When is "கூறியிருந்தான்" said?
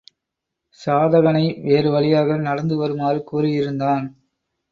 3.31-4.05